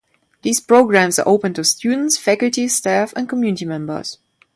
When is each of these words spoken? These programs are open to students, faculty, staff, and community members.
These 0.41 0.59
programs 0.61 1.19
are 1.19 1.27
open 1.27 1.53
to 1.53 1.63
students, 1.63 2.17
faculty, 2.17 2.67
staff, 2.69 3.13
and 3.15 3.29
community 3.29 3.65
members. 3.65 4.17